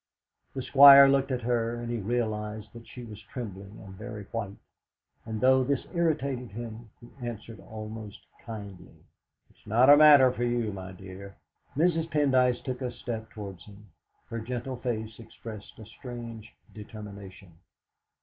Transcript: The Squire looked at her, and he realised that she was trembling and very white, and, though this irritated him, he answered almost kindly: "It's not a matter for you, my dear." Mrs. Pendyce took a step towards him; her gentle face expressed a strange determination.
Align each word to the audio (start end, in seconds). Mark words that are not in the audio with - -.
The 0.55 0.63
Squire 0.63 1.07
looked 1.07 1.29
at 1.29 1.43
her, 1.43 1.75
and 1.75 1.91
he 1.91 1.97
realised 1.99 2.73
that 2.73 2.87
she 2.87 3.03
was 3.03 3.21
trembling 3.21 3.79
and 3.85 3.93
very 3.93 4.23
white, 4.31 4.55
and, 5.27 5.39
though 5.39 5.63
this 5.63 5.85
irritated 5.93 6.49
him, 6.49 6.89
he 6.99 7.11
answered 7.23 7.59
almost 7.59 8.17
kindly: 8.43 8.95
"It's 9.51 9.67
not 9.67 9.91
a 9.91 9.95
matter 9.97 10.31
for 10.31 10.43
you, 10.43 10.73
my 10.73 10.91
dear." 10.91 11.35
Mrs. 11.77 12.09
Pendyce 12.09 12.63
took 12.63 12.81
a 12.81 12.91
step 12.91 13.29
towards 13.29 13.65
him; 13.65 13.91
her 14.31 14.39
gentle 14.39 14.77
face 14.77 15.19
expressed 15.19 15.77
a 15.77 15.85
strange 15.85 16.51
determination. 16.73 17.59